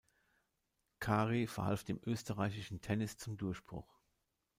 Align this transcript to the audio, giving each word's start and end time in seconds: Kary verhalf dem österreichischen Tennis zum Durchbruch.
Kary 0.99 1.45
verhalf 1.45 1.83
dem 1.83 1.99
österreichischen 2.03 2.81
Tennis 2.81 3.17
zum 3.17 3.37
Durchbruch. 3.37 3.99